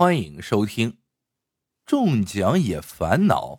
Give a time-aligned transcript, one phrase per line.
[0.00, 0.92] 欢迎收听
[1.84, 3.56] 《中奖也烦恼》。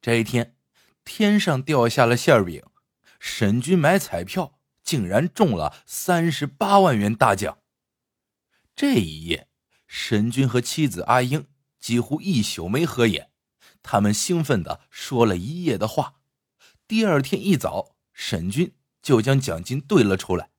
[0.00, 0.56] 这一天，
[1.04, 2.62] 天上掉下了馅饼，
[3.18, 7.58] 沈军买彩票竟然中了三十八万元大奖。
[8.76, 9.48] 这一夜，
[9.88, 11.48] 沈军和妻子阿英
[11.80, 13.32] 几乎一宿没合眼，
[13.82, 16.20] 他们兴奋的说了一夜的话。
[16.86, 20.50] 第二天一早，沈军就将奖金兑了出来，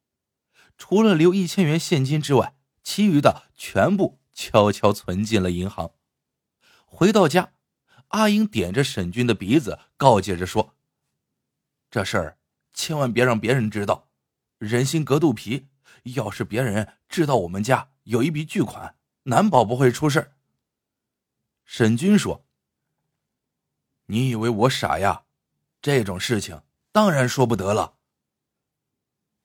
[0.77, 2.56] 除了留一千元现金之外。
[2.89, 5.91] 其余的全部悄悄存进了银行。
[6.85, 7.51] 回到家，
[8.07, 10.73] 阿英点着沈军的鼻子，告诫着说
[11.91, 12.37] ：“这事儿
[12.73, 14.07] 千万别让别人知道，
[14.57, 15.67] 人心隔肚皮。
[16.15, 20.31] 要是别人知道我们家有一笔巨款，难保不会出事。”
[21.65, 22.45] 沈军说
[24.07, 25.25] ：“你以为我傻呀？
[25.81, 26.63] 这种事情
[26.93, 27.97] 当然说不得了。”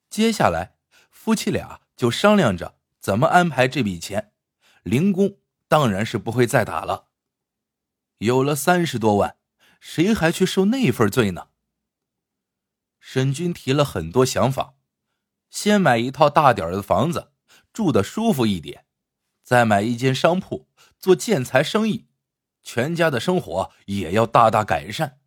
[0.08, 0.76] 接下来，
[1.10, 2.78] 夫妻俩就商量着。
[3.02, 4.32] 怎么安排这笔钱？
[4.84, 7.08] 零工当然是不会再打了。
[8.18, 9.36] 有了三十多万，
[9.80, 11.48] 谁还去受那份罪呢？
[13.00, 14.76] 沈军提了很多想法：
[15.50, 17.32] 先买一套大点的房子，
[17.72, 18.84] 住的舒服一点；
[19.42, 22.06] 再买一间商铺，做建材生意，
[22.62, 25.18] 全家的生活也要大大改善。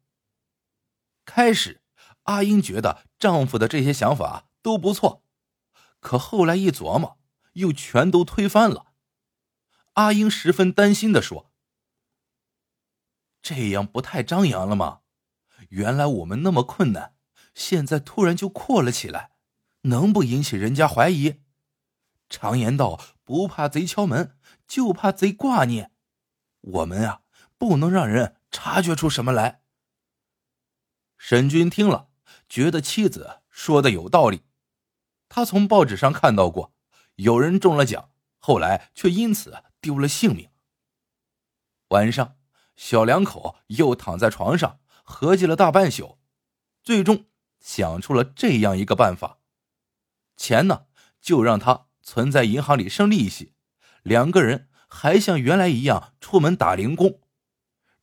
[1.26, 1.82] 开始，
[2.24, 5.26] 阿英觉得丈夫的这些想法都不错，
[6.00, 7.20] 可后来一琢磨。
[7.56, 8.94] 又全都推翻了。
[9.94, 11.52] 阿英十分担心的说
[13.42, 15.02] ：“这样不太张扬了吗？
[15.70, 17.16] 原来我们那么困难，
[17.54, 19.32] 现在突然就阔了起来，
[19.82, 21.42] 能不引起人家怀疑？
[22.30, 25.92] 常言道，不怕贼敲门，就怕贼挂念。
[26.60, 27.22] 我们啊，
[27.58, 29.62] 不能让人察觉出什么来。”
[31.18, 32.10] 沈军听了，
[32.50, 34.44] 觉得妻子说的有道理。
[35.30, 36.75] 他从报纸上看到过。
[37.16, 40.50] 有人中了奖，后来却因此丢了性命。
[41.90, 42.38] 晚上，
[42.76, 46.20] 小两口又躺在床上合计了大半宿，
[46.84, 47.26] 最终
[47.60, 49.40] 想出了这样一个办法：
[50.36, 50.88] 钱呢，
[51.22, 53.54] 就让它存在银行里生利息，
[54.04, 57.22] 两个人还像原来一样出门打零工，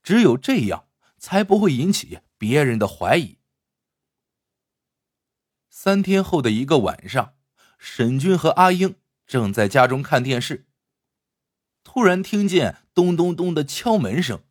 [0.02, 3.38] 只有这样，才不会引起别人的怀疑。
[5.68, 7.34] 三天后的一个晚上，
[7.78, 8.94] 沈军和阿英。
[9.32, 10.66] 正在家中看电视，
[11.82, 14.44] 突然听见咚咚咚的敲门声，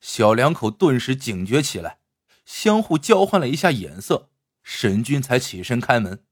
[0.00, 1.98] 小两口顿时警觉起来，
[2.44, 4.30] 相互交换了一下眼色。
[4.62, 6.24] 沈军才起身开门，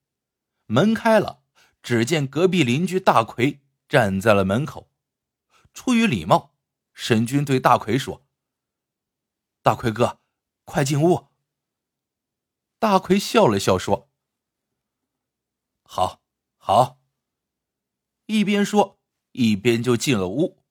[0.66, 1.42] 门开了，
[1.82, 4.88] 只见隔壁邻居大奎站在了门口。
[5.74, 6.54] 出于礼貌，
[6.94, 8.24] 沈军对大奎说
[9.60, 10.20] ：“大奎哥，
[10.64, 11.26] 快进屋。”
[12.78, 14.08] 大奎笑了笑说
[15.82, 16.22] ：“好，
[16.56, 17.00] 好。”
[18.32, 18.98] 一边说，
[19.32, 20.64] 一边就进了屋。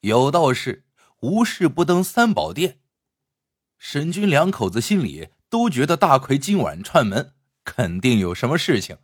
[0.00, 0.84] 有道是
[1.22, 2.80] “无事不登三宝殿”，
[3.78, 8.98] 沈军两口子心里都觉得大奎今晚串门，肯定有什么事情。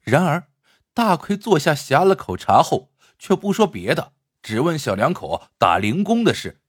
[0.00, 0.52] 然而，
[0.94, 6.60] 大奎坐下呷了口茶后，却不说别的，只问小两口打零工的事。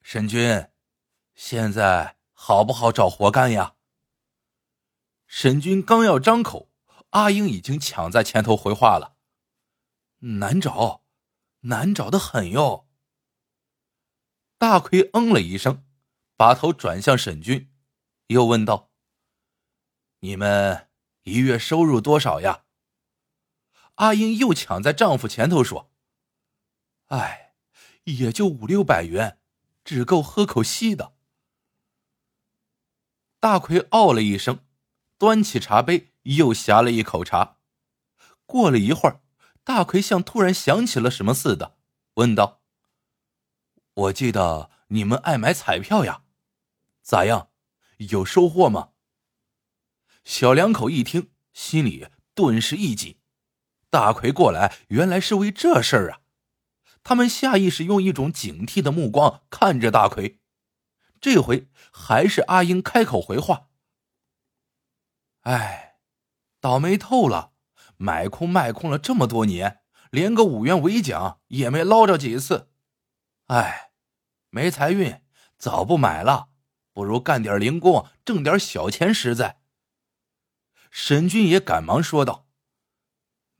[0.00, 0.68] 沈军，
[1.34, 3.74] 现在好不好找活干呀？
[5.26, 6.67] 沈军刚要张口。
[7.10, 9.16] 阿英已经抢在前头回话了
[10.38, 11.04] ：“难找，
[11.60, 12.86] 难找的很哟。”
[14.58, 15.86] 大奎嗯了一声，
[16.36, 17.72] 把头转向沈军，
[18.26, 18.90] 又问道
[20.20, 20.90] ：“你们
[21.22, 22.64] 一月收入多少呀？”
[23.96, 25.90] 阿英又抢在丈夫前头说
[27.06, 27.54] ：“哎，
[28.04, 29.40] 也就五六百元，
[29.82, 31.16] 只够喝口稀的。”
[33.40, 34.64] 大奎哦了一声，
[35.18, 36.12] 端起茶杯。
[36.28, 37.56] 又呷了一口茶，
[38.44, 39.22] 过了一会儿，
[39.64, 41.78] 大奎像突然想起了什么似的，
[42.14, 42.60] 问道
[43.94, 46.24] ：“我记得你们爱买彩票呀，
[47.00, 47.48] 咋样，
[47.96, 48.90] 有收获吗？”
[50.22, 53.16] 小两口一听，心里顿时一紧。
[53.88, 56.20] 大奎过来，原来是为这事儿啊！
[57.02, 60.40] 他们下意识用一种警惕的目光看着大奎。
[61.22, 63.67] 这回还是阿英开口回话
[65.50, 65.84] ：“哎。”
[66.60, 67.52] 倒霉透了，
[67.98, 72.72] 买空卖空了这么多年，连个五元尾奖也没捞着几次。
[73.46, 73.92] 哎，
[74.50, 75.22] 没财运，
[75.56, 76.48] 早不买了，
[76.92, 79.60] 不如干点零工，挣点小钱实在。
[80.90, 82.48] 沈军也赶忙说道：“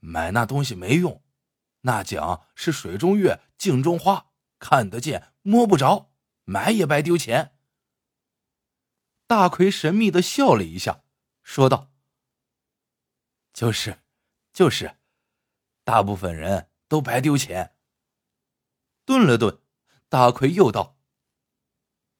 [0.00, 1.22] 买那东西没用，
[1.82, 6.10] 那奖是水中月，镜中花，看得见摸不着，
[6.42, 7.52] 买也白丢钱。”
[9.28, 11.04] 大奎神秘的笑了一下，
[11.48, 11.90] 说道。
[13.54, 14.02] 就是，
[14.52, 14.98] 就是，
[15.82, 17.74] 大部分人都白丢钱。
[19.06, 19.62] 顿了顿，
[20.10, 20.98] 大奎又道：“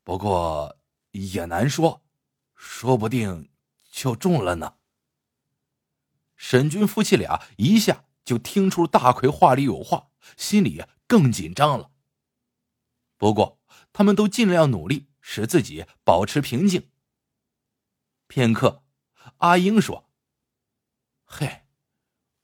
[0.03, 0.81] 不过
[1.11, 2.07] 也难说，
[2.57, 3.53] 说不定
[3.91, 4.79] 就中了呢。”
[6.35, 11.93] 沈军夫妻俩一下就听出大奎话里有话，心里更紧张了。
[13.19, 13.61] 不过，
[13.93, 16.91] 他们都尽量努力，使自己保持平静。
[18.27, 18.83] 片刻，
[19.39, 20.09] 阿英说
[21.25, 21.67] ：“嘿，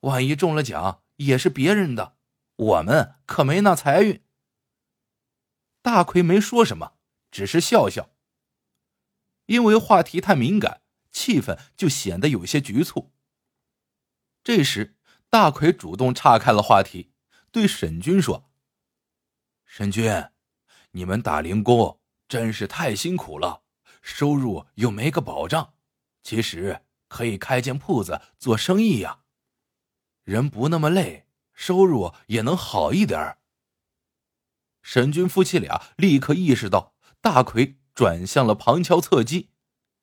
[0.00, 2.16] 万一中了奖，也是别人的，
[2.56, 4.22] 我们可没那财运。”
[5.82, 6.94] 大奎没说什么，
[7.30, 8.10] 只是笑笑。
[9.46, 13.12] 因为话题太敏感，气氛就显得有些局促。
[14.42, 14.96] 这时，
[15.28, 17.12] 大奎主动岔开了话题，
[17.50, 18.50] 对沈军说
[19.66, 20.30] ：“沈军，
[20.92, 23.64] 你们打零工真是太辛苦了，
[24.00, 25.73] 收入又没个保障。
[26.24, 29.20] 其实可以开间铺子做生意呀，
[30.24, 33.38] 人不那么累，收入也能好一点儿。”
[34.82, 39.50] 沈军夫妻俩立刻意识到大奎转向了旁敲侧击，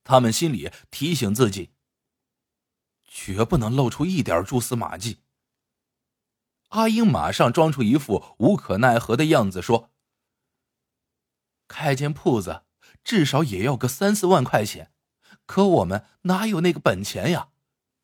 [0.03, 1.73] 他们心里提醒自己：
[3.03, 5.23] 绝不能露出一点蛛丝马迹。
[6.69, 9.91] 阿英马上装出一副无可奈何的样子，说
[11.67, 12.63] ：“开间铺子
[13.03, 14.90] 至少也要个三四万块钱，
[15.51, 17.49] 可我们哪有那个本钱呀？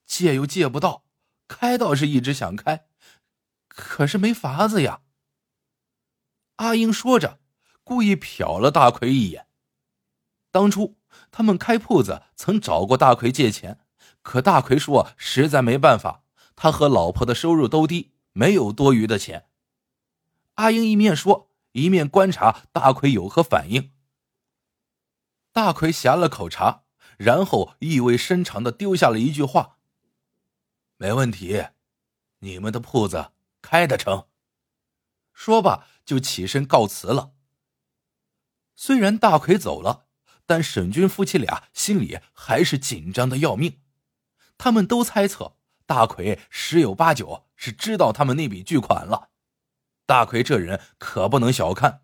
[0.06, 1.06] 借又借不到，
[1.48, 2.88] 开倒是一直想开，
[3.70, 5.00] 可是没法子呀。”
[6.58, 7.40] 阿英说着，
[7.86, 9.48] 故意瞟了大奎一眼。
[10.52, 10.98] 当初
[11.32, 13.80] 他们开铺子曾找过大奎借钱，
[14.22, 19.48] 可大奎说实在没办法，他和老婆的收入都低，没有多余的钱。
[20.56, 23.94] 阿英一面说，一面观察大奎有何反应。
[25.54, 26.84] 大奎呷了口茶，
[27.18, 29.78] 然后意味深长的丢下了一句话
[30.98, 31.66] ：“没问题，
[32.40, 33.32] 你们的铺子
[33.62, 34.28] 开得成。”
[35.34, 37.34] 说罢，就起身告辞了。
[38.76, 40.06] 虽然大奎走了，
[40.46, 43.82] 但沈军夫妻俩心里还是紧张的要命。
[44.58, 49.30] 他们都猜测大奎十有八九是知道他们那笔巨款了。
[50.06, 52.02] 大奎这人可不能小看，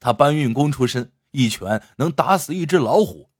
[0.00, 3.30] 他搬运工出身，一拳能打死一只老虎，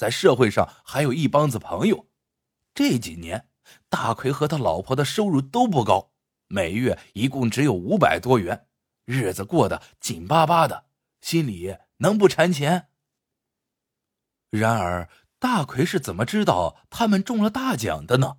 [0.00, 2.06] 在社会上还有一帮子朋友。
[2.72, 3.50] 这几年，
[3.90, 6.12] 大奎和他老婆的收入都不高，
[6.48, 8.66] 每月一共只有五百多元。
[9.04, 10.86] 日子过得紧巴巴的，
[11.20, 12.88] 心里能不馋钱？
[14.48, 18.38] 然而，大奎是怎么知道他们中了大奖的呢？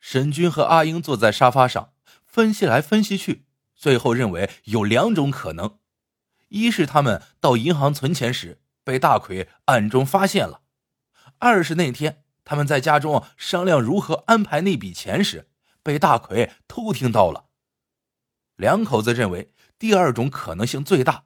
[0.00, 1.92] 沈军和阿英坐在沙发上，
[2.24, 3.44] 分析来分析去，
[3.74, 5.78] 最后认为有两种可能：
[6.48, 10.60] 一是他们到银行存钱时被大奎暗中发现了；
[11.38, 15.48] 二是那天他们在家中商量如何安排那笔钱时，
[15.82, 17.46] 被大奎偷听到了。
[18.56, 21.24] 两口子认为第二种可能性最大，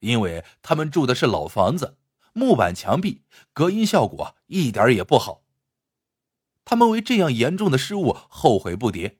[0.00, 1.96] 因为他们住的是老房子，
[2.34, 5.42] 木板墙壁，隔音效果一点也不好。
[6.64, 9.16] 他们为这样严重的失误后悔不迭。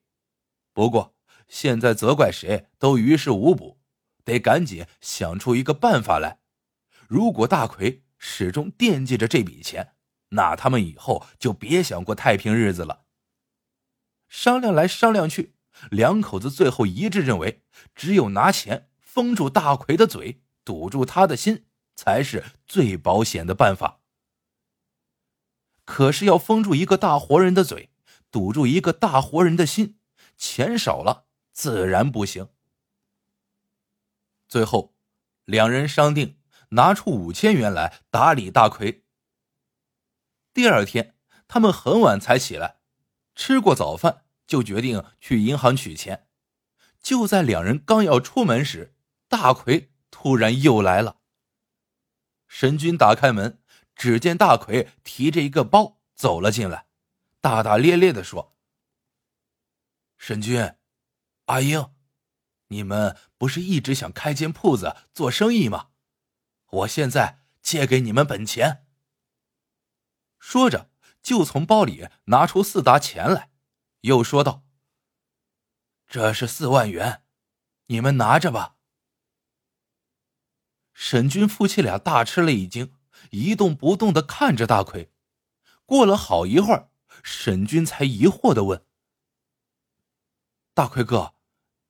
[0.75, 1.15] 不过
[1.49, 3.81] 现在责怪谁都于事无补，
[4.23, 6.39] 得赶紧想出一个办法来。
[7.09, 9.95] 如果大奎始终惦记着这笔钱，
[10.29, 13.07] 那他们以后就别想过太平日子了。
[14.29, 15.55] 商量来商量去。
[15.91, 17.63] 两口子最后一致认为，
[17.95, 24.01] 只有拿钱封住大奎的嘴，堵住他的心，才是最保险的办法。
[25.85, 27.91] 可是要封住一个大活人的嘴，
[28.31, 30.01] 堵住一个大活人的心，
[30.37, 32.49] 钱少了自然不行。
[34.49, 34.97] 最后，
[35.45, 36.38] 两人商定
[36.71, 39.05] 拿出五千元来打理大奎。
[40.53, 42.81] 第二天，他们很晚才起来，
[43.35, 44.25] 吃过早饭。
[44.49, 46.27] 就决定去银行取钱。
[47.03, 48.97] 就在两人刚要出门时，
[49.29, 51.21] 大奎突然又来了。
[52.47, 53.63] 沈军打开门，
[53.95, 56.87] 只见大奎提着一个包走了进来，
[57.43, 58.57] 大大咧咧的说
[60.17, 60.77] ：“沈军，
[61.45, 61.91] 阿英，
[62.69, 65.91] 你们不是一直想开间铺子做生意吗？
[66.69, 68.87] 我现在借给你们本钱。”
[70.39, 70.91] 说着，
[71.23, 73.51] 就从包里拿出四沓钱来。
[74.03, 74.65] 又说道
[76.07, 77.25] ：“这是四万元，
[77.87, 78.77] 你们拿着吧。”
[80.95, 82.95] 沈军夫妻俩大吃了一惊，
[83.31, 85.13] 一动不动的看着大奎。
[85.85, 86.91] 过了好一会儿，
[87.23, 88.85] 沈军才疑惑的问
[90.75, 91.35] ：“大奎哥，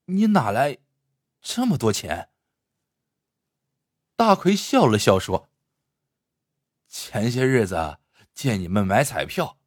[0.07, 0.79] 你哪来
[1.43, 2.31] 这么多钱？”
[4.19, 5.49] 大奎笑了笑说
[6.91, 7.99] ：“前些日子
[8.35, 9.59] 见你们买彩票。”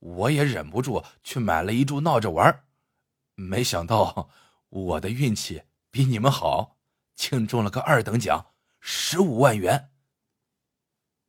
[0.00, 2.64] 我也忍不住去买了一注闹着玩
[3.36, 4.28] 没想到
[4.68, 6.76] 我的运气比你们好，
[7.14, 9.92] 竟中了个二等奖，十五万元。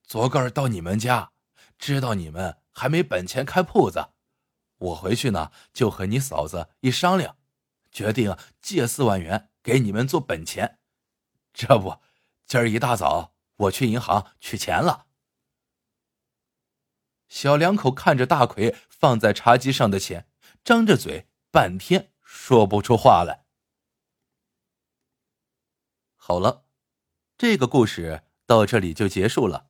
[0.01, 1.33] 昨个儿到你们家，
[1.77, 4.09] 知道你们还没本钱开铺子，
[4.77, 7.37] 我回去呢就和你嫂子一商量，
[7.91, 10.79] 决定借四万元给你们做本钱。
[11.53, 11.99] 这不，
[12.45, 15.07] 今儿一大早我去银行取钱了。
[17.27, 20.27] 小两口看着大奎放在茶几上的钱，
[20.63, 23.45] 张着嘴，半天说不出话来。
[26.15, 26.65] 好了，
[27.37, 29.69] 这个故事到这里就结束了。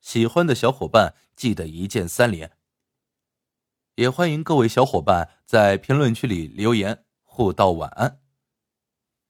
[0.00, 2.58] 喜欢的小伙伴记得一键三连。
[3.94, 8.20] 也欢迎各位小伙伴在评论区里留言互道晚安。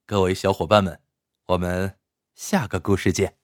[0.07, 1.03] 各位小伙伴们，
[1.47, 1.99] 我们
[2.35, 3.44] 下个故事见。